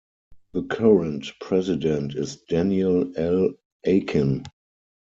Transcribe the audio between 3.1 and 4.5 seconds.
L. Akin.